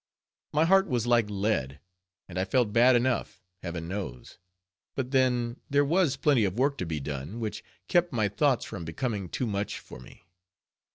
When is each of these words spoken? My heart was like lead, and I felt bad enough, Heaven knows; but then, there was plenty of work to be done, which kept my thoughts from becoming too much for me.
My 0.51 0.65
heart 0.65 0.87
was 0.87 1.05
like 1.05 1.29
lead, 1.29 1.79
and 2.27 2.39
I 2.39 2.43
felt 2.43 2.73
bad 2.73 2.95
enough, 2.95 3.43
Heaven 3.61 3.87
knows; 3.87 4.39
but 4.95 5.11
then, 5.11 5.57
there 5.69 5.85
was 5.85 6.17
plenty 6.17 6.43
of 6.43 6.57
work 6.57 6.79
to 6.79 6.87
be 6.87 6.99
done, 6.99 7.39
which 7.39 7.63
kept 7.87 8.11
my 8.11 8.27
thoughts 8.27 8.65
from 8.65 8.83
becoming 8.83 9.29
too 9.29 9.45
much 9.45 9.77
for 9.79 9.99
me. 9.99 10.23